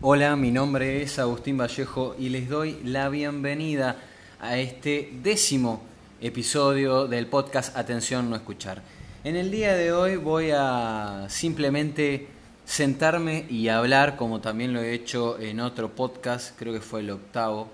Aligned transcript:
Hola, 0.00 0.36
mi 0.36 0.52
nombre 0.52 1.02
es 1.02 1.18
Agustín 1.18 1.58
Vallejo 1.58 2.14
y 2.16 2.28
les 2.28 2.48
doy 2.48 2.78
la 2.84 3.08
bienvenida 3.08 3.96
a 4.38 4.56
este 4.56 5.10
décimo 5.24 5.82
episodio 6.20 7.08
del 7.08 7.26
podcast 7.26 7.76
Atención 7.76 8.30
No 8.30 8.36
Escuchar. 8.36 8.80
En 9.24 9.34
el 9.34 9.50
día 9.50 9.74
de 9.74 9.90
hoy 9.90 10.14
voy 10.14 10.52
a 10.54 11.26
simplemente 11.28 12.28
sentarme 12.64 13.44
y 13.50 13.66
hablar, 13.66 14.14
como 14.14 14.40
también 14.40 14.72
lo 14.72 14.80
he 14.80 14.94
hecho 14.94 15.36
en 15.40 15.58
otro 15.58 15.90
podcast, 15.90 16.56
creo 16.56 16.72
que 16.72 16.80
fue 16.80 17.00
el 17.00 17.10
octavo, 17.10 17.68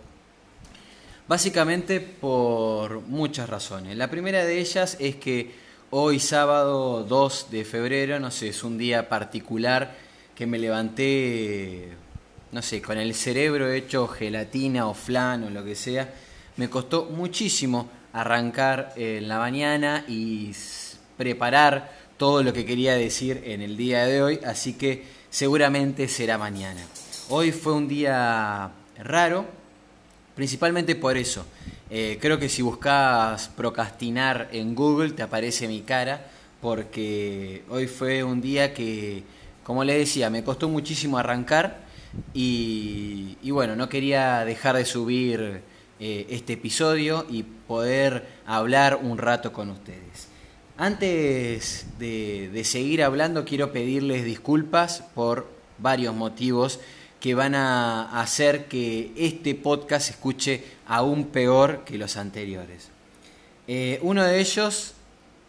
básicamente 1.28 2.00
por 2.00 3.02
muchas 3.02 3.50
razones. 3.50 3.98
La 3.98 4.08
primera 4.08 4.46
de 4.46 4.60
ellas 4.60 4.96
es 4.98 5.16
que 5.16 5.52
hoy 5.90 6.18
sábado 6.20 7.04
2 7.04 7.50
de 7.50 7.66
febrero, 7.66 8.18
no 8.18 8.30
sé, 8.30 8.48
es 8.48 8.64
un 8.64 8.78
día 8.78 9.10
particular 9.10 9.94
que 10.34 10.46
me 10.46 10.58
levanté 10.58 11.92
no 12.54 12.62
sé, 12.62 12.80
con 12.80 12.98
el 12.98 13.16
cerebro 13.16 13.68
hecho 13.72 14.06
gelatina 14.06 14.86
o 14.86 14.94
flan 14.94 15.42
o 15.42 15.50
lo 15.50 15.64
que 15.64 15.74
sea, 15.74 16.14
me 16.56 16.70
costó 16.70 17.06
muchísimo 17.06 17.90
arrancar 18.12 18.92
en 18.94 19.26
la 19.26 19.38
mañana 19.38 20.04
y 20.06 20.52
preparar 21.16 21.92
todo 22.16 22.44
lo 22.44 22.52
que 22.52 22.64
quería 22.64 22.94
decir 22.94 23.42
en 23.44 23.60
el 23.60 23.76
día 23.76 24.06
de 24.06 24.22
hoy, 24.22 24.40
así 24.46 24.74
que 24.74 25.02
seguramente 25.30 26.06
será 26.06 26.38
mañana. 26.38 26.80
Hoy 27.28 27.50
fue 27.50 27.72
un 27.72 27.88
día 27.88 28.70
raro, 28.98 29.46
principalmente 30.36 30.94
por 30.94 31.16
eso. 31.16 31.44
Eh, 31.90 32.18
creo 32.20 32.38
que 32.38 32.48
si 32.48 32.62
buscas 32.62 33.48
procrastinar 33.48 34.48
en 34.52 34.76
Google 34.76 35.10
te 35.10 35.24
aparece 35.24 35.66
mi 35.66 35.80
cara, 35.80 36.24
porque 36.60 37.64
hoy 37.68 37.88
fue 37.88 38.22
un 38.22 38.40
día 38.40 38.72
que, 38.72 39.24
como 39.64 39.82
le 39.82 39.98
decía, 39.98 40.30
me 40.30 40.44
costó 40.44 40.68
muchísimo 40.68 41.18
arrancar 41.18 41.82
y, 42.32 43.50
bueno, 43.50 43.76
no 43.76 43.88
quería 43.88 44.44
dejar 44.44 44.76
de 44.76 44.84
subir 44.84 45.62
eh, 46.00 46.26
este 46.28 46.54
episodio 46.54 47.26
y 47.30 47.42
poder 47.42 48.26
hablar 48.46 48.98
un 49.02 49.18
rato 49.18 49.52
con 49.52 49.70
ustedes. 49.70 50.28
Antes 50.76 51.86
de, 51.98 52.62
seguir 52.64 53.04
hablando, 53.04 53.44
quiero 53.44 53.72
pedirles 53.72 54.24
disculpas 54.24 55.04
por 55.14 55.46
varios 55.78 56.14
motivos 56.14 56.80
que 57.20 57.34
van 57.34 57.54
a 57.54 58.20
hacer 58.20 58.66
que 58.66 59.12
este 59.16 59.54
podcast 59.54 60.06
se 60.06 60.12
escuche 60.12 60.64
aún 60.86 61.26
peor 61.26 61.84
que 61.84 61.96
los 61.96 62.16
anteriores. 62.16 62.90
Eh, 63.68 63.98
uno 64.02 64.24
de 64.24 64.40
ellos 64.40 64.94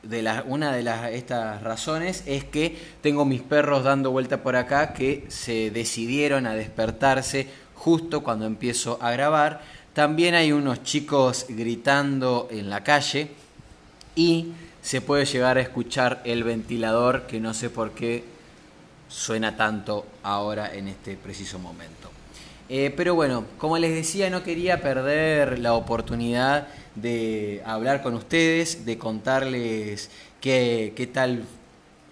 de 0.06 0.44
una 0.46 0.72
de 0.72 0.84
las, 0.84 1.12
estas 1.12 1.62
razones 1.64 2.24
es 2.26 2.44
que 2.44 2.78
tengo 3.02 3.26
mis 3.26 3.42
perros 3.42 3.84
dando 3.84 4.12
vuelta 4.12 4.44
por 4.44 4.56
acá 4.56 4.94
que 4.94 5.26
se 5.30 5.72
decidieron 5.72 6.46
a 6.46 6.54
despertarse 6.54 7.48
justo 7.74 8.24
cuando 8.24 8.46
empiezo 8.46 9.00
a 9.02 9.12
grabar. 9.12 9.62
También 9.94 10.36
hay 10.36 10.52
unos 10.52 10.84
chicos 10.84 11.46
gritando 11.50 12.48
en 12.52 12.70
la 12.70 12.84
calle 12.84 13.30
y 14.16 14.54
se 14.82 15.02
puede 15.02 15.26
llegar 15.26 15.58
a 15.58 15.62
escuchar 15.62 16.22
el 16.26 16.44
ventilador 16.44 17.24
que 17.28 17.40
no 17.40 17.54
sé 17.54 17.70
por 17.70 17.92
qué 17.92 18.24
suena 19.08 19.56
tanto 19.56 20.06
ahora 20.24 20.74
en 20.74 20.88
este 20.88 21.16
preciso 21.18 21.58
momento. 21.58 22.12
Eh, 22.68 22.92
pero 22.96 23.14
bueno, 23.14 23.46
como 23.58 23.78
les 23.78 23.94
decía, 23.94 24.30
no 24.30 24.44
quería 24.44 24.82
perder 24.82 25.60
la 25.60 25.74
oportunidad 25.74 26.68
de 26.96 27.62
hablar 27.66 28.02
con 28.02 28.14
ustedes, 28.14 28.86
de 28.86 28.98
contarles 28.98 30.10
qué, 30.42 30.94
qué 30.96 31.08
tal 31.08 31.44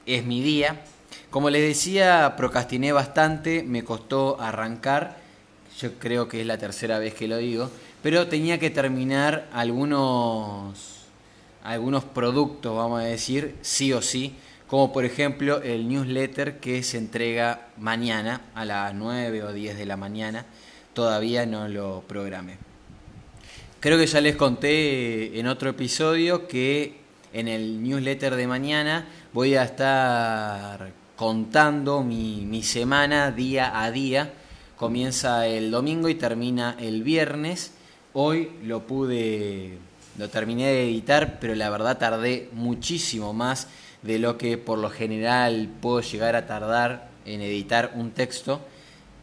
es 0.06 0.26
mi 0.26 0.42
día. 0.42 0.82
Como 1.30 1.50
les 1.50 1.62
decía, 1.62 2.36
procrastiné 2.38 2.92
bastante, 2.92 3.64
me 3.64 3.84
costó 3.84 4.40
arrancar, 4.40 5.18
yo 5.80 5.94
creo 6.00 6.28
que 6.28 6.42
es 6.42 6.48
la 6.48 6.58
tercera 6.58 7.00
vez 7.00 7.14
que 7.16 7.28
lo 7.28 7.38
digo, 7.38 7.72
pero 8.04 8.28
tenía 8.28 8.60
que 8.60 8.70
terminar 8.70 9.48
algunos, 9.54 11.06
algunos 11.64 12.04
productos, 12.04 12.76
vamos 12.76 13.02
a 13.02 13.06
decir, 13.06 13.56
sí 13.62 13.94
o 13.94 14.02
sí, 14.02 14.36
como 14.68 14.92
por 14.92 15.06
ejemplo 15.06 15.62
el 15.62 15.88
newsletter 15.88 16.60
que 16.60 16.84
se 16.84 16.98
entrega 16.98 17.68
mañana 17.78 18.42
a 18.56 18.66
las 18.66 18.94
9 18.94 19.44
o 19.44 19.54
10 19.54 19.78
de 19.78 19.86
la 19.86 19.98
mañana, 19.98 20.46
todavía 20.94 21.46
no 21.46 21.68
lo 21.68 22.04
programé. 22.08 22.73
Creo 23.84 23.98
que 23.98 24.08
ya 24.08 24.22
les 24.22 24.38
conté 24.38 25.38
en 25.38 25.46
otro 25.46 25.70
episodio 25.72 26.48
que 26.48 27.02
en 27.34 27.50
el 27.50 27.84
newsletter 27.84 28.38
de 28.38 28.48
mañana 28.48 29.10
voy 29.34 29.56
a 29.56 29.64
estar 29.64 30.94
contando 31.18 32.02
mi, 32.02 32.64
semana 32.64 33.32
día 33.32 33.84
a 33.84 33.92
día. 33.92 34.32
Comienza 34.78 35.48
el 35.48 35.70
domingo 35.70 36.08
y 36.08 36.16
termina 36.16 36.78
el 36.80 37.04
viernes. 37.04 37.74
Hoy 38.14 38.52
lo 38.64 38.88
pude, 38.88 39.78
lo 40.18 40.30
terminé 40.30 40.68
de 40.68 40.86
editar, 40.86 41.40
pero 41.42 41.54
la 41.54 41.70
verdad 41.70 41.98
tardé 41.98 42.48
muchísimo 42.54 43.34
más 43.34 43.68
de 44.02 44.18
lo 44.18 44.38
que 44.38 44.58
por 44.58 44.80
lo 44.80 44.90
general 44.92 45.68
puedo 45.82 46.00
llegar 46.00 46.38
a 46.38 46.48
tardar 46.48 47.10
en 47.26 47.42
editar 47.42 47.92
un 47.96 48.12
texto. 48.12 48.62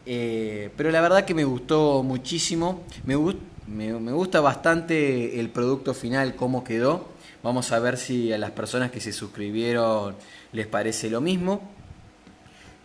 Eh, 0.05 0.71
pero 0.77 0.91
la 0.91 1.01
verdad 1.01 1.25
que 1.25 1.33
me 1.33 1.45
gustó 1.45 2.03
muchísimo. 2.03 2.83
Me, 3.05 3.15
gustó 3.15 3.41
me, 3.71 4.13
gusta 4.13 4.41
bastante 4.41 5.39
el 5.39 5.49
producto 5.51 5.95
final, 5.95 6.35
cómo 6.35 6.65
quedó. 6.65 7.09
Vamos 7.43 7.73
a 7.73 7.79
ver 7.79 7.97
si 7.97 8.33
a 8.33 8.39
las 8.39 8.51
personas 8.51 8.91
que 8.91 9.01
se 9.01 9.13
suscribieron 9.13 10.17
les 10.53 10.67
parece 10.67 11.09
lo 11.09 11.21
mismo. 11.21 11.63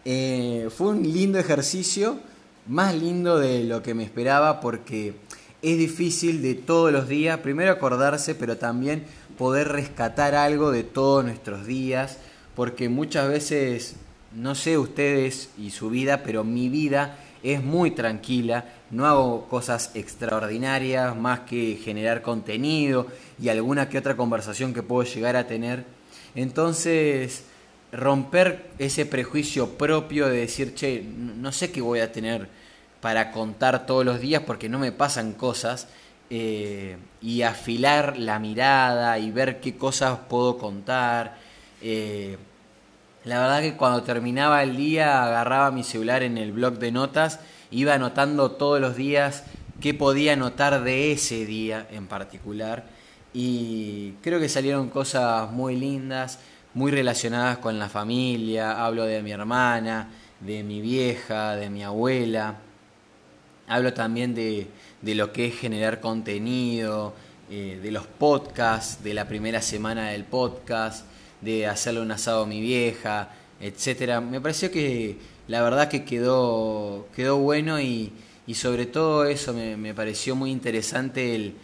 Eh, 0.06 0.70
fue 0.76 0.90
un 0.90 1.02
lindo 1.02 1.40
ejercicio, 1.40 2.20
más 2.68 2.94
lindo 2.94 3.40
de 3.40 3.64
lo 3.64 3.82
que 3.82 3.96
me 3.96 4.04
esperaba 4.04 4.62
porque 4.62 5.16
es 5.64 5.78
difícil 5.78 6.44
de 6.44 6.54
todos 6.54 6.92
los 6.92 7.08
días, 7.08 7.40
primero 7.40 7.72
acordarse, 7.72 8.36
pero 8.36 8.58
también 8.58 9.04
poder 9.38 9.70
rescatar 9.70 10.36
algo 10.36 10.72
de 10.72 10.84
todos 10.84 11.26
nuestros 11.26 11.66
días, 11.66 12.20
porque 12.56 12.88
muchas 12.88 13.28
veces, 13.28 13.96
no 14.34 14.54
sé 14.54 14.78
ustedes 14.78 15.50
y 15.58 15.72
su 15.72 15.90
vida, 15.90 16.22
pero 16.24 16.44
mi 16.44 16.70
vida 16.70 17.18
es 17.54 17.64
muy 17.64 17.92
tranquila, 17.92 18.66
no 18.92 19.06
hago 19.06 19.48
cosas 19.48 19.92
extraordinarias 19.94 21.16
más 21.16 21.42
que 21.42 21.80
generar 21.84 22.22
contenido 22.22 23.08
y 23.40 23.50
alguna 23.50 23.88
que 23.88 23.98
otra 23.98 24.18
conversación 24.18 24.74
que 24.74 24.84
puedo 24.84 25.08
llegar 25.08 25.36
a 25.36 25.48
tener. 25.48 25.86
Entonces, 26.34 27.44
romper 27.92 28.72
ese 28.80 29.06
prejuicio 29.06 29.78
propio 29.78 30.28
de 30.28 30.40
decir, 30.40 30.74
che, 30.74 31.04
no 31.04 31.52
sé 31.52 31.72
qué 31.72 31.82
voy 31.82 32.00
a 32.00 32.12
tener 32.12 32.50
para 33.00 33.32
contar 33.32 33.86
todos 33.86 34.04
los 34.04 34.20
días 34.20 34.42
porque 34.46 34.68
no 34.68 34.80
me 34.80 34.92
pasan 34.92 35.34
cosas, 35.34 35.88
eh, 36.30 36.98
y 37.22 37.44
afilar 37.44 38.18
la 38.18 38.40
mirada 38.40 39.20
y 39.20 39.30
ver 39.30 39.60
qué 39.60 39.76
cosas 39.76 40.18
puedo 40.28 40.58
contar. 40.58 41.38
Eh, 41.82 42.38
la 43.26 43.40
verdad 43.40 43.62
que 43.62 43.76
cuando 43.76 44.04
terminaba 44.04 44.64
el 44.64 44.78
día 44.78 45.24
agarraba 45.24 45.72
mi 45.72 45.84
celular 45.84 46.24
en 46.24 46.38
el 46.38 46.52
blog 46.52 46.78
de 46.78 46.92
notas, 46.92 47.40
iba 47.72 47.96
anotando 47.96 48.52
todos 48.52 48.80
los 48.80 48.96
días 48.96 49.44
qué 49.82 49.94
podía 49.94 50.34
anotar 50.34 50.84
de 50.84 51.12
ese 51.12 51.46
día 51.46 51.88
en 51.92 52.08
particular. 52.08 52.86
Y 53.34 54.12
creo 54.22 54.40
que 54.40 54.48
salieron 54.48 54.90
cosas 54.90 55.52
muy 55.52 55.76
lindas, 55.76 56.40
muy 56.74 56.92
relacionadas 56.92 57.58
con 57.58 57.80
la 57.80 57.90
familia, 57.90 58.86
hablo 58.86 59.06
de 59.06 59.22
mi 59.22 59.32
hermana, 59.32 60.10
de 60.40 60.64
mi 60.64 60.80
vieja, 60.82 61.56
de 61.56 61.70
mi 61.70 61.84
abuela, 61.84 62.56
hablo 63.68 63.94
también 63.94 64.36
de, 64.36 64.68
de 65.02 65.16
lo 65.16 65.34
que 65.34 65.48
es 65.48 65.58
generar 65.58 66.00
contenido, 66.00 67.14
eh, 67.50 67.80
de 67.82 67.92
los 67.92 68.06
podcasts, 68.06 69.04
de 69.04 69.14
la 69.14 69.28
primera 69.28 69.62
semana 69.62 70.10
del 70.10 70.24
podcast, 70.24 71.06
de 71.42 71.68
hacerle 71.68 72.02
un 72.02 72.12
asado 72.12 72.44
a 72.44 72.48
mi 72.48 72.62
vieja, 72.62 73.30
etcétera. 73.60 74.22
Me 74.22 74.42
pareció 74.42 74.72
que 74.72 75.18
la 75.48 75.62
verdad 75.62 75.90
que 75.90 76.06
quedó, 76.06 77.08
quedó 77.16 77.38
bueno 77.38 77.80
y, 77.80 78.12
y 78.48 78.56
sobre 78.56 78.86
todo 78.86 79.26
eso 79.26 79.54
me, 79.54 79.78
me, 79.78 79.94
pareció 79.94 80.36
muy 80.36 80.52
interesante 80.52 81.36
el 81.36 81.56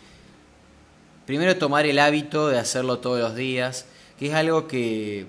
primero 1.25 1.57
tomar 1.57 1.85
el 1.85 1.99
hábito 1.99 2.49
de 2.49 2.59
hacerlo 2.59 2.99
todos 2.99 3.19
los 3.19 3.35
días, 3.35 3.85
que 4.19 4.27
es 4.27 4.33
algo 4.33 4.67
que, 4.67 5.25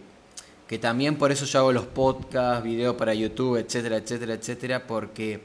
que 0.69 0.79
también 0.79 1.17
por 1.17 1.33
eso 1.33 1.45
yo 1.45 1.61
hago 1.61 1.73
los 1.73 1.87
podcasts, 1.87 2.65
videos 2.65 2.97
para 2.97 3.15
YouTube, 3.15 3.59
etcétera, 3.59 3.99
etcétera, 3.99 4.35
etcétera, 4.35 4.87
porque 4.87 5.41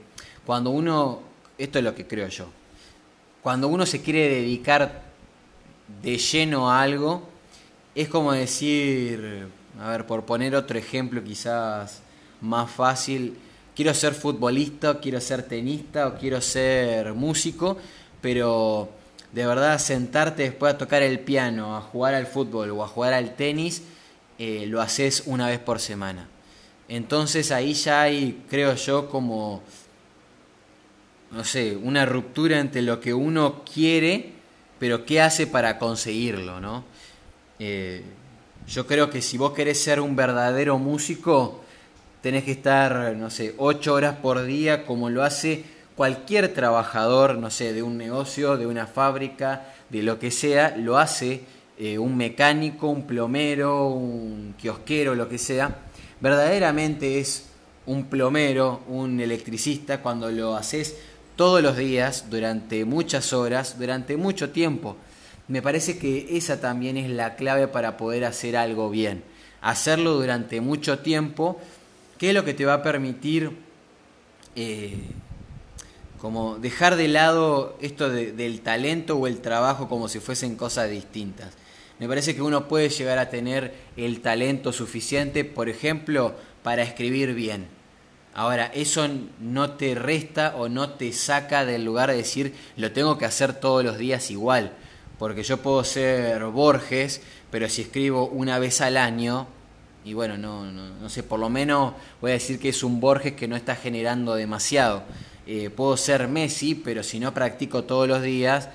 cuando 0.45 0.69
uno, 0.69 1.21
esto 1.57 1.79
es 1.79 1.85
lo 1.85 1.93
que 1.93 2.07
creo 2.07 2.27
yo, 2.27 2.47
cuando 3.41 3.67
uno 3.67 3.85
se 3.85 4.01
quiere 4.01 4.29
dedicar 4.29 5.03
de 6.01 6.17
lleno 6.17 6.71
a 6.71 6.81
algo, 6.81 7.27
es 8.01 8.09
como 8.09 8.31
decir, 8.31 9.47
a 9.81 9.89
ver, 9.89 10.05
por 10.05 10.23
poner 10.23 10.55
otro 10.55 10.77
ejemplo 10.77 11.23
quizás 11.23 12.01
más 12.41 12.69
fácil, 12.69 13.35
quiero 13.75 13.91
ser 13.95 14.13
futbolista, 14.13 14.99
quiero 14.99 15.19
ser 15.19 15.41
tenista 15.41 16.07
o 16.07 16.13
quiero 16.15 16.39
ser 16.39 17.13
músico, 17.13 17.77
pero 18.21 18.89
de 19.31 19.47
verdad 19.47 19.79
sentarte 19.79 20.43
después 20.43 20.75
a 20.75 20.77
tocar 20.77 21.01
el 21.01 21.19
piano, 21.21 21.75
a 21.75 21.81
jugar 21.81 22.13
al 22.13 22.27
fútbol 22.27 22.69
o 22.69 22.83
a 22.83 22.87
jugar 22.87 23.13
al 23.13 23.35
tenis, 23.35 23.81
eh, 24.37 24.65
lo 24.67 24.79
haces 24.79 25.23
una 25.25 25.47
vez 25.47 25.57
por 25.57 25.79
semana. 25.79 26.27
Entonces 26.87 27.51
ahí 27.51 27.73
ya 27.73 28.03
hay, 28.03 28.43
creo 28.47 28.75
yo, 28.75 29.09
como 29.09 29.63
no 31.31 31.43
sé, 31.43 31.75
una 31.75 32.05
ruptura 32.05 32.59
entre 32.59 32.83
lo 32.83 32.99
que 32.99 33.15
uno 33.15 33.63
quiere, 33.63 34.33
pero 34.77 35.03
qué 35.03 35.19
hace 35.19 35.47
para 35.47 35.79
conseguirlo, 35.79 36.61
¿no? 36.61 36.83
Eh, 37.59 38.03
yo 38.67 38.85
creo 38.85 39.09
que 39.09 39.21
si 39.21 39.37
vos 39.37 39.53
querés 39.53 39.81
ser 39.81 39.99
un 39.99 40.15
verdadero 40.15 40.77
músico, 40.77 41.61
tenés 42.21 42.43
que 42.43 42.51
estar, 42.51 43.15
no 43.15 43.29
sé, 43.29 43.55
ocho 43.57 43.93
horas 43.93 44.17
por 44.21 44.43
día 44.43 44.85
como 44.85 45.09
lo 45.09 45.23
hace 45.23 45.63
cualquier 45.95 46.53
trabajador, 46.53 47.37
no 47.37 47.49
sé, 47.49 47.73
de 47.73 47.81
un 47.81 47.97
negocio, 47.97 48.57
de 48.57 48.67
una 48.67 48.85
fábrica, 48.85 49.73
de 49.89 50.03
lo 50.03 50.19
que 50.19 50.31
sea, 50.31 50.75
lo 50.77 50.97
hace 50.97 51.41
eh, 51.79 51.97
un 51.97 52.15
mecánico, 52.17 52.87
un 52.87 53.07
plomero, 53.07 53.87
un 53.87 54.53
kiosquero, 54.57 55.15
lo 55.15 55.29
que 55.29 55.37
sea. 55.37 55.75
Verdaderamente 56.19 57.19
es 57.19 57.47
un 57.85 58.05
plomero, 58.05 58.81
un 58.87 59.19
electricista, 59.19 60.01
cuando 60.01 60.29
lo 60.29 60.55
haces 60.55 60.97
todos 61.35 61.63
los 61.63 61.77
días, 61.77 62.25
durante 62.29 62.83
muchas 62.83 63.33
horas, 63.33 63.79
durante 63.79 64.17
mucho 64.17 64.49
tiempo. 64.49 64.97
Me 65.47 65.61
parece 65.61 65.97
que 65.97 66.37
esa 66.37 66.59
también 66.59 66.97
es 66.97 67.09
la 67.09 67.35
clave 67.35 67.67
para 67.67 67.97
poder 67.97 68.25
hacer 68.25 68.57
algo 68.57 68.89
bien. 68.89 69.23
Hacerlo 69.61 70.13
durante 70.13 70.61
mucho 70.61 70.99
tiempo, 70.99 71.59
que 72.17 72.29
es 72.29 72.35
lo 72.35 72.43
que 72.43 72.53
te 72.53 72.65
va 72.65 72.75
a 72.75 72.83
permitir 72.83 73.51
eh, 74.55 74.97
como 76.19 76.57
dejar 76.57 76.95
de 76.95 77.07
lado 77.07 77.77
esto 77.81 78.09
del 78.09 78.61
talento 78.61 79.17
o 79.17 79.27
el 79.27 79.39
trabajo 79.39 79.87
como 79.87 80.09
si 80.09 80.19
fuesen 80.19 80.55
cosas 80.55 80.89
distintas. 80.89 81.53
Me 81.99 82.07
parece 82.07 82.35
que 82.35 82.41
uno 82.41 82.67
puede 82.67 82.89
llegar 82.89 83.17
a 83.17 83.29
tener 83.29 83.73
el 83.95 84.21
talento 84.21 84.71
suficiente, 84.73 85.45
por 85.45 85.69
ejemplo, 85.69 86.35
para 86.61 86.83
escribir 86.83 87.33
bien 87.33 87.77
Ahora, 88.37 88.67
eso 88.67 89.09
no 89.39 89.71
te 89.71 89.95
resta 89.95 90.55
o 90.57 90.69
no 90.69 90.91
te 90.91 91.11
saca 91.11 91.65
del 91.65 91.83
lugar 91.83 92.11
de 92.11 92.17
decir 92.17 92.53
lo 92.75 92.91
tengo 92.91 93.17
que 93.17 93.25
hacer 93.25 93.53
todos 93.59 93.83
los 93.83 93.97
días 93.97 94.29
igual. 94.29 94.73
Porque 95.19 95.43
yo 95.43 95.57
puedo 95.57 95.83
ser 95.83 96.43
Borges, 96.45 97.21
pero 97.49 97.67
si 97.69 97.83
escribo 97.83 98.27
una 98.27 98.59
vez 98.59 98.81
al 98.81 98.97
año, 98.97 99.47
y 100.05 100.13
bueno, 100.13 100.37
no, 100.37 100.63
no, 100.71 101.09
sé, 101.09 101.23
por 101.23 101.39
lo 101.39 101.49
menos 101.49 101.93
voy 102.21 102.31
a 102.31 102.35
decir 102.35 102.59
que 102.59 102.69
es 102.69 102.83
un 102.83 102.99
Borges 102.99 103.33
que 103.33 103.47
no 103.47 103.55
está 103.55 103.75
generando 103.75 104.35
demasiado. 104.35 105.03
Eh, 105.45 105.69
puedo 105.69 105.97
ser 105.97 106.27
Messi, 106.27 106.75
pero 106.75 107.03
si 107.03 107.19
no 107.19 107.33
practico 107.33 107.83
todos 107.83 108.07
los 108.07 108.21
días, 108.21 108.69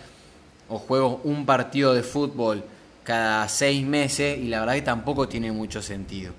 o 0.69 0.79
juego 0.79 1.21
un 1.25 1.47
partido 1.47 1.95
de 1.95 2.03
fútbol 2.03 2.65
cada 3.05 3.49
seis 3.49 3.87
meses, 3.87 4.39
y 4.39 4.49
la 4.49 4.61
verdad 4.61 4.75
que 4.75 4.83
tampoco 4.83 5.29
tiene 5.29 5.53
mucho 5.53 5.81
sentido. 5.81 6.33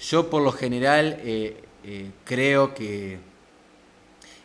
Yo 0.00 0.30
por 0.30 0.42
lo 0.42 0.52
general 0.52 1.18
eh, 1.22 1.62
eh, 1.84 2.10
creo 2.24 2.74
que 2.74 3.18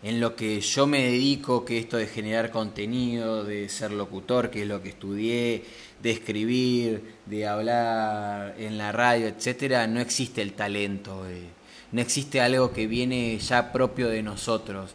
en 0.03 0.19
lo 0.19 0.35
que 0.35 0.59
yo 0.59 0.85
me 0.85 1.01
dedico, 1.03 1.63
que 1.63 1.79
esto 1.79 1.95
de 1.95 2.07
generar 2.07 2.51
contenido, 2.51 3.45
de 3.45 3.69
ser 3.69 3.91
locutor, 3.91 4.50
que 4.50 4.63
es 4.63 4.67
lo 4.67 4.81
que 4.83 4.89
estudié, 4.89 5.63
de 6.01 6.11
escribir, 6.11 7.15
de 7.25 7.47
hablar 7.47 8.55
en 8.59 8.77
la 8.77 8.91
radio, 8.91 9.27
etcétera, 9.27 9.88
no 9.88 10.01
existe 10.01 10.41
el 10.41 10.53
talento, 10.53 11.25
eh, 11.29 11.47
no 11.94 12.01
existe 12.01 12.41
algo 12.41 12.73
que 12.73 12.85
viene 12.85 13.38
ya 13.39 13.71
propio 13.71 14.09
de 14.09 14.21
nosotros. 14.21 14.91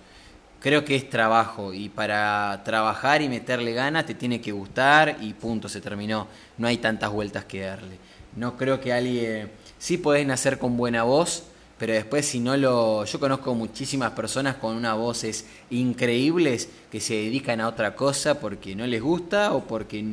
Creo 0.60 0.84
que 0.84 0.96
es 0.96 1.08
trabajo 1.08 1.72
y 1.72 1.88
para 1.88 2.62
trabajar 2.64 3.22
y 3.22 3.28
meterle 3.28 3.72
ganas 3.72 4.04
te 4.04 4.14
tiene 4.14 4.40
que 4.42 4.52
gustar 4.52 5.16
y 5.20 5.32
punto, 5.32 5.68
se 5.68 5.80
terminó. 5.80 6.26
No 6.58 6.66
hay 6.66 6.78
tantas 6.78 7.10
vueltas 7.10 7.44
que 7.46 7.60
darle. 7.60 7.96
No 8.36 8.56
creo 8.56 8.80
que 8.80 8.92
alguien... 8.92 9.50
Sí 9.78 9.96
podés 9.96 10.26
nacer 10.26 10.58
con 10.58 10.76
buena 10.76 11.04
voz, 11.04 11.44
pero 11.78 11.92
después 11.92 12.26
si 12.26 12.40
no 12.40 12.56
lo... 12.56 13.04
Yo 13.04 13.20
conozco 13.20 13.54
muchísimas 13.54 14.10
personas 14.10 14.56
con 14.56 14.74
unas 14.74 14.96
voces 14.96 15.46
increíbles 15.70 16.68
que 16.90 17.00
se 17.00 17.14
dedican 17.14 17.60
a 17.60 17.68
otra 17.68 17.94
cosa 17.94 18.40
porque 18.40 18.74
no 18.74 18.86
les 18.86 19.00
gusta 19.00 19.52
o 19.52 19.64
porque, 19.64 20.04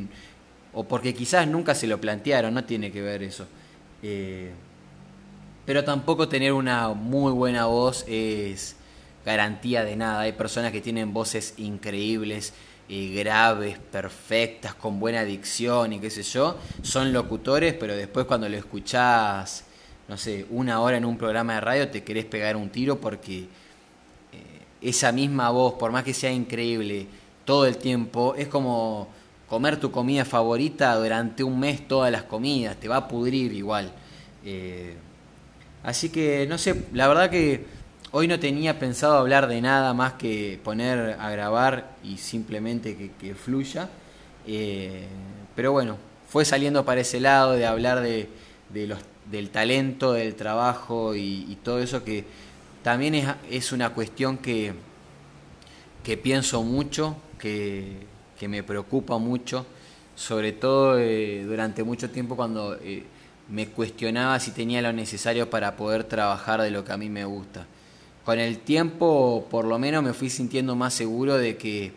o 0.72 0.84
porque 0.84 1.12
quizás 1.12 1.48
nunca 1.48 1.74
se 1.74 1.88
lo 1.88 2.00
plantearon, 2.00 2.54
no 2.54 2.64
tiene 2.64 2.92
que 2.92 3.02
ver 3.02 3.24
eso. 3.24 3.46
Eh, 4.02 4.52
pero 5.64 5.82
tampoco 5.82 6.28
tener 6.28 6.52
una 6.52 6.90
muy 6.90 7.32
buena 7.32 7.66
voz 7.66 8.04
es 8.06 8.76
garantía 9.24 9.84
de 9.84 9.96
nada. 9.96 10.20
Hay 10.20 10.32
personas 10.32 10.70
que 10.70 10.80
tienen 10.80 11.12
voces 11.12 11.54
increíbles, 11.56 12.54
eh, 12.88 13.12
graves, 13.16 13.76
perfectas, 13.90 14.76
con 14.76 15.00
buena 15.00 15.24
dicción 15.24 15.94
y 15.94 15.98
qué 15.98 16.10
sé 16.10 16.22
yo. 16.22 16.56
Son 16.82 17.12
locutores, 17.12 17.74
pero 17.74 17.96
después 17.96 18.26
cuando 18.26 18.48
lo 18.48 18.56
escuchás 18.56 19.65
no 20.08 20.16
sé, 20.16 20.46
una 20.50 20.80
hora 20.80 20.96
en 20.96 21.04
un 21.04 21.18
programa 21.18 21.54
de 21.54 21.60
radio 21.60 21.88
te 21.88 22.04
querés 22.04 22.24
pegar 22.24 22.56
un 22.56 22.68
tiro 22.68 23.00
porque 23.00 23.40
eh, 23.40 23.46
esa 24.80 25.10
misma 25.12 25.50
voz, 25.50 25.74
por 25.74 25.90
más 25.90 26.04
que 26.04 26.14
sea 26.14 26.30
increíble 26.30 27.06
todo 27.44 27.66
el 27.66 27.76
tiempo, 27.76 28.34
es 28.36 28.48
como 28.48 29.08
comer 29.48 29.78
tu 29.78 29.90
comida 29.90 30.24
favorita 30.24 30.94
durante 30.96 31.44
un 31.44 31.58
mes 31.58 31.86
todas 31.86 32.10
las 32.10 32.24
comidas, 32.24 32.76
te 32.76 32.88
va 32.88 32.96
a 32.96 33.08
pudrir 33.08 33.52
igual. 33.52 33.92
Eh, 34.44 34.94
así 35.82 36.08
que, 36.10 36.46
no 36.48 36.58
sé, 36.58 36.84
la 36.92 37.08
verdad 37.08 37.30
que 37.30 37.64
hoy 38.12 38.28
no 38.28 38.38
tenía 38.38 38.78
pensado 38.78 39.16
hablar 39.16 39.48
de 39.48 39.60
nada 39.60 39.92
más 39.94 40.14
que 40.14 40.60
poner 40.62 41.16
a 41.18 41.30
grabar 41.30 41.96
y 42.02 42.18
simplemente 42.18 43.10
que, 43.18 43.34
fluya. 43.34 43.88
Eh, 44.46 45.06
pero 45.54 45.72
bueno, 45.72 45.96
fue 46.28 46.44
saliendo 46.44 46.84
para 46.84 47.00
ese 47.00 47.20
lado 47.20 47.52
de 47.52 47.66
hablar 47.66 48.00
de, 48.00 48.28
de 48.70 48.86
los 48.86 48.98
del 49.30 49.50
talento, 49.50 50.12
del 50.12 50.34
trabajo 50.34 51.14
y, 51.14 51.58
todo 51.62 51.80
eso 51.80 52.04
que 52.04 52.24
también 52.82 53.14
es, 53.14 53.28
es 53.50 53.72
una 53.72 53.90
cuestión 53.90 54.38
que, 54.38 54.72
que 56.04 56.16
pienso 56.16 56.62
mucho, 56.62 57.16
que, 57.38 58.06
que, 58.38 58.46
me 58.48 58.62
preocupa 58.62 59.18
mucho, 59.18 59.66
sobre 60.14 60.52
todo 60.52 60.98
eh, 60.98 61.44
durante 61.44 61.82
mucho 61.82 62.10
tiempo 62.10 62.36
cuando 62.36 62.76
eh, 62.76 63.04
me 63.48 63.68
cuestionaba 63.68 64.38
si 64.40 64.52
tenía 64.52 64.82
lo 64.82 64.92
necesario 64.92 65.50
para 65.50 65.76
poder 65.76 66.04
trabajar 66.04 66.62
de 66.62 66.70
lo 66.70 66.84
que 66.84 66.92
a 66.92 66.96
mí 66.96 67.08
me 67.08 67.24
gusta. 67.24 67.66
Con 68.24 68.38
el 68.38 68.58
tiempo, 68.58 69.46
por 69.50 69.64
lo 69.64 69.78
menos, 69.78 70.02
me 70.02 70.12
fui 70.12 70.30
sintiendo 70.30 70.74
más 70.74 70.94
seguro 70.94 71.36
de 71.36 71.56
que 71.56 71.92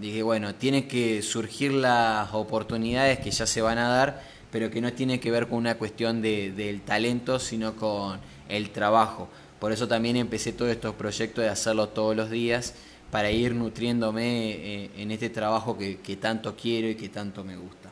dije, 0.00 0.22
bueno, 0.22 0.54
tienen 0.54 0.88
que 0.88 1.22
surgir 1.22 1.72
las 1.72 2.32
oportunidades 2.34 3.20
que 3.20 3.30
ya 3.30 3.46
se 3.46 3.62
van 3.62 3.78
a 3.78 3.88
dar 3.88 4.33
pero 4.54 4.70
que 4.70 4.80
no 4.80 4.92
tiene 4.92 5.18
que 5.18 5.32
ver 5.32 5.48
con 5.48 5.58
una 5.58 5.74
cuestión 5.74 6.22
de, 6.22 6.52
del 6.52 6.82
talento, 6.82 7.40
sino 7.40 7.74
con 7.74 8.20
el 8.48 8.70
trabajo. 8.70 9.28
Por 9.58 9.72
eso 9.72 9.88
también 9.88 10.14
empecé 10.14 10.52
todos 10.52 10.70
estos 10.70 10.94
proyectos 10.94 11.42
de 11.42 11.50
hacerlo 11.50 11.88
todos 11.88 12.14
los 12.14 12.30
días 12.30 12.72
para 13.10 13.32
ir 13.32 13.52
nutriéndome 13.52 14.52
eh, 14.52 14.90
en 14.96 15.10
este 15.10 15.28
trabajo 15.28 15.76
que, 15.76 15.98
que 15.98 16.14
tanto 16.14 16.54
quiero 16.54 16.86
y 16.86 16.94
que 16.94 17.08
tanto 17.08 17.42
me 17.42 17.56
gusta. 17.56 17.90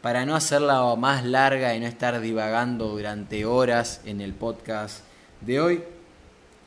Para 0.00 0.24
no 0.24 0.34
hacerla 0.34 0.82
más 0.96 1.26
larga 1.26 1.74
y 1.74 1.80
no 1.80 1.86
estar 1.86 2.18
divagando 2.22 2.88
durante 2.88 3.44
horas 3.44 4.00
en 4.06 4.22
el 4.22 4.32
podcast 4.32 5.04
de 5.42 5.60
hoy, 5.60 5.84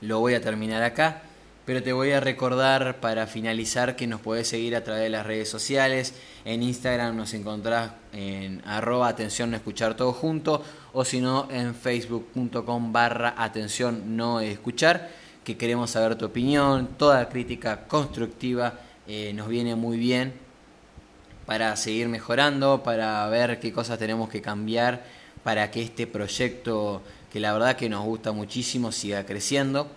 lo 0.01 0.19
voy 0.19 0.35
a 0.35 0.41
terminar 0.41 0.83
acá. 0.83 1.23
Pero 1.65 1.81
te 1.81 1.93
voy 1.93 2.11
a 2.11 2.19
recordar 2.19 2.99
para 2.99 3.25
finalizar 3.25 3.95
que 3.95 4.05
nos 4.05 4.21
puedes 4.21 4.47
seguir 4.47 4.75
a 4.75 4.83
través 4.83 5.03
de 5.03 5.09
las 5.09 5.25
redes 5.25 5.49
sociales. 5.49 6.13
En 6.45 6.61
Instagram 6.61 7.17
nos 7.17 7.33
encontrás 7.33 7.91
en 8.13 8.61
arroba 8.65 9.07
atención 9.07 9.49
no 9.49 9.57
escuchar 9.57 9.95
todo 9.95 10.13
junto 10.13 10.63
o 10.93 11.03
si 11.03 11.21
no 11.21 11.47
en 11.49 11.73
facebook.com 11.73 12.93
barra 12.93 13.33
atención 13.37 14.15
no 14.15 14.39
escuchar 14.39 15.09
que 15.43 15.57
queremos 15.57 15.91
saber 15.91 16.15
tu 16.15 16.25
opinión, 16.25 16.89
toda 16.97 17.29
crítica 17.29 17.87
constructiva 17.87 18.79
eh, 19.07 19.31
nos 19.33 19.47
viene 19.47 19.75
muy 19.75 19.97
bien 19.97 20.33
para 21.45 21.75
seguir 21.75 22.09
mejorando, 22.09 22.81
para 22.83 23.27
ver 23.27 23.59
qué 23.59 23.71
cosas 23.71 23.99
tenemos 23.99 24.29
que 24.29 24.41
cambiar 24.41 25.03
para 25.43 25.69
que 25.69 25.83
este 25.83 26.07
proyecto 26.07 27.03
que 27.31 27.39
la 27.39 27.53
verdad 27.53 27.75
que 27.75 27.87
nos 27.87 28.03
gusta 28.03 28.31
muchísimo 28.31 28.91
siga 28.91 29.25
creciendo. 29.25 29.87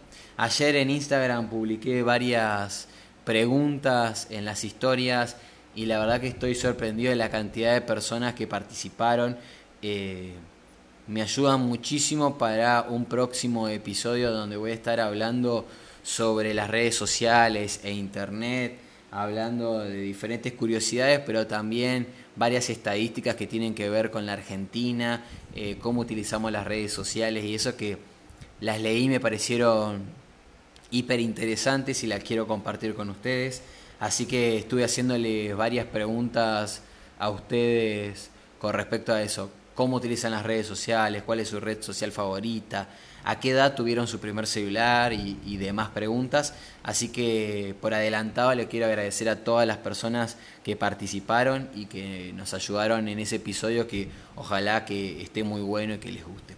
Ayer 0.41 0.77
en 0.77 0.89
Instagram 0.91 1.51
publiqué 1.51 2.05
varias 2.05 2.87
preguntas 3.25 4.29
en 4.31 4.45
las 4.45 4.63
historias 4.63 5.35
y 5.75 5.87
la 5.87 5.99
verdad 5.99 6.21
que 6.21 6.29
estoy 6.29 6.55
sorprendido 6.55 7.11
de 7.11 7.17
la 7.17 7.29
cantidad 7.29 7.75
de 7.75 7.81
personas 7.81 8.35
que 8.35 8.47
participaron. 8.47 9.37
Eh, 9.83 10.35
me 11.09 11.23
ayudan 11.23 11.63
muchísimo 11.63 12.39
para 12.39 12.83
un 12.83 13.07
próximo 13.07 13.67
episodio 13.67 14.31
donde 14.31 14.57
voy 14.57 14.71
a 14.71 14.75
estar 14.75 15.01
hablando 15.01 15.67
sobre 16.05 16.55
las 16.55 16.71
redes 16.71 16.95
sociales 16.95 17.81
e 17.83 17.91
internet, 17.91 18.79
hablando 19.11 19.81
de 19.81 20.03
diferentes 20.03 20.53
curiosidades, 20.53 21.19
pero 21.19 21.49
también 21.49 22.07
varias 22.37 22.71
estadísticas 22.71 23.35
que 23.35 23.49
tienen 23.49 23.75
que 23.75 23.91
ver 23.91 24.13
con 24.13 24.25
la 24.25 24.35
Argentina, 24.35 25.25
eh, 25.57 25.79
cómo 25.81 26.03
utilizamos 26.03 26.53
las 26.53 26.65
redes 26.65 26.93
sociales 26.93 27.45
y 27.45 27.57
eso 27.57 27.77
que 27.77 27.99
las 28.61 28.81
leí 28.81 29.09
me 29.09 29.19
parecieron 29.19 30.28
hiper 30.91 31.21
interesantes 31.21 32.03
y 32.05 32.07
las 32.07 32.23
quiero 32.23 32.47
compartir 32.47 32.95
con 32.95 33.11
ustedes. 33.11 33.63
Así 34.01 34.27
que 34.27 34.59
estuve 34.59 34.85
haciéndole 34.85 35.55
varias 35.55 35.87
preguntas 35.87 36.83
a 37.19 37.31
ustedes 37.31 38.31
con 38.59 38.75
respecto 38.75 39.13
a 39.13 39.23
eso. 39.23 39.51
¿Cómo 39.75 39.97
utilizan 39.97 40.33
las 40.33 40.45
redes 40.45 40.67
sociales? 40.67 41.23
¿Cuál 41.25 41.41
es 41.41 41.49
su 41.49 41.61
red 41.61 41.83
social 41.83 42.13
favorita? 42.13 42.89
a 43.29 43.41
qué 43.41 43.51
edad 43.51 43.75
tuvieron 43.75 44.07
su 44.07 44.21
primer 44.21 44.47
celular 44.47 45.13
y, 45.13 45.57
demás 45.59 45.91
preguntas. 45.91 46.55
Así 46.83 47.09
que 47.11 47.75
por 47.79 47.93
adelantado 47.93 48.55
le 48.55 48.69
quiero 48.69 48.87
agradecer 48.87 49.29
a 49.29 49.45
todas 49.45 49.67
las 49.67 49.77
personas 49.77 50.39
que 50.65 50.77
participaron 50.77 51.69
y 51.75 51.87
que 51.87 52.33
nos 52.35 52.55
ayudaron 52.55 53.07
en 53.07 53.19
ese 53.19 53.37
episodio 53.37 53.87
que 53.87 54.09
ojalá 54.35 54.87
que 54.87 55.21
esté 55.21 55.45
muy 55.45 55.61
bueno 55.61 55.95
y 55.95 55.99
que 55.99 56.11
les 56.11 56.25
guste. 56.25 56.55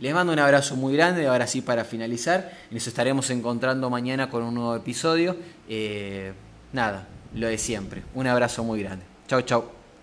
Les 0.00 0.12
mando 0.12 0.32
un 0.32 0.38
abrazo 0.38 0.76
muy 0.76 0.94
grande, 0.94 1.26
ahora 1.26 1.46
sí 1.46 1.60
para 1.60 1.84
finalizar, 1.84 2.50
nos 2.70 2.86
estaremos 2.86 3.30
encontrando 3.30 3.88
mañana 3.90 4.28
con 4.28 4.42
un 4.42 4.54
nuevo 4.54 4.74
episodio. 4.74 5.36
Eh, 5.68 6.32
nada, 6.72 7.06
lo 7.34 7.46
de 7.46 7.58
siempre, 7.58 8.02
un 8.14 8.26
abrazo 8.26 8.64
muy 8.64 8.82
grande. 8.82 9.04
Chau, 9.28 9.42
chau. 9.42 9.83